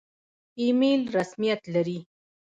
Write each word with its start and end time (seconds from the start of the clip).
ایمیل 0.59 1.01
رسمیت 1.15 1.61
لري؟ 1.73 1.97